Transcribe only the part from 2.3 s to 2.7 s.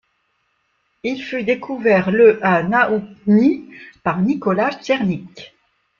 à